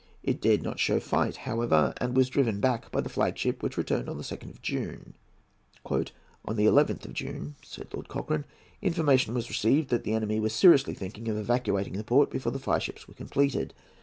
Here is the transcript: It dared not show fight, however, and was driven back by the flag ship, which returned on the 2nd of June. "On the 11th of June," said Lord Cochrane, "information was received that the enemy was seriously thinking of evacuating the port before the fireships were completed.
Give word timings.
It 0.23 0.41
dared 0.41 0.63
not 0.63 0.79
show 0.79 0.99
fight, 0.99 1.35
however, 1.45 1.93
and 1.97 2.17
was 2.17 2.27
driven 2.27 2.59
back 2.59 2.91
by 2.91 3.01
the 3.01 3.07
flag 3.07 3.37
ship, 3.37 3.61
which 3.61 3.77
returned 3.77 4.09
on 4.09 4.17
the 4.17 4.23
2nd 4.23 4.49
of 4.49 4.59
June. 4.59 5.13
"On 5.85 6.09
the 6.55 6.65
11th 6.65 7.05
of 7.05 7.13
June," 7.13 7.53
said 7.61 7.93
Lord 7.93 8.07
Cochrane, 8.09 8.45
"information 8.81 9.35
was 9.35 9.47
received 9.47 9.89
that 9.89 10.03
the 10.03 10.13
enemy 10.13 10.39
was 10.39 10.53
seriously 10.53 10.95
thinking 10.95 11.27
of 11.27 11.37
evacuating 11.37 11.93
the 11.93 12.03
port 12.03 12.31
before 12.31 12.51
the 12.51 12.57
fireships 12.57 13.07
were 13.07 13.13
completed. 13.13 13.75